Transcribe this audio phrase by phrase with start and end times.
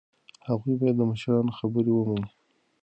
[0.47, 2.29] هغوی باید د مشرانو خبره ومني.